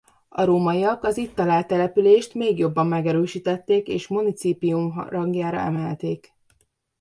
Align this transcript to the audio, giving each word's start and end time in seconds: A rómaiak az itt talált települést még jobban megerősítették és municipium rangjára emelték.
A 0.29 0.43
rómaiak 0.43 1.03
az 1.03 1.17
itt 1.17 1.35
talált 1.35 1.67
települést 1.67 2.33
még 2.33 2.57
jobban 2.57 2.87
megerősítették 2.87 3.87
és 3.87 4.07
municipium 4.07 4.99
rangjára 5.09 5.57
emelték. 5.59 6.33